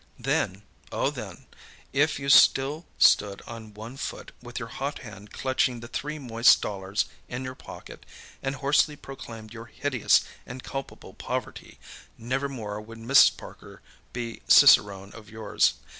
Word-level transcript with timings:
Then—oh, 0.17 1.11
then—if 1.11 2.17
you 2.19 2.27
still 2.27 2.87
stood 2.97 3.43
on 3.45 3.75
one 3.75 3.97
foot, 3.97 4.31
with 4.41 4.57
your 4.57 4.69
hot 4.69 4.97
hand 5.05 5.31
clutching 5.31 5.79
the 5.79 5.87
three 5.87 6.17
moist 6.17 6.59
dollars 6.59 7.05
in 7.29 7.43
your 7.43 7.53
pocket, 7.53 8.03
and 8.41 8.55
hoarsely 8.55 8.95
proclaimed 8.95 9.53
your 9.53 9.65
hideous 9.65 10.23
and 10.43 10.63
culpable 10.63 11.13
poverty, 11.13 11.77
nevermore 12.17 12.81
would 12.81 12.97
Mrs. 12.97 13.37
Parker 13.37 13.83
be 14.11 14.41
cicerone 14.47 15.11
of 15.13 15.29
yours. 15.29 15.73